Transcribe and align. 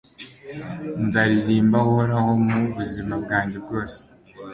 nzaririmba 1.05 1.77
uhoraho, 1.89 2.31
mu 2.45 2.59
buzima 2.75 3.13
bwanjye 3.23 3.57
bwose 3.65 3.99